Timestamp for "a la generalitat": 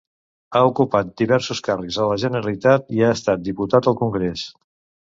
2.05-2.91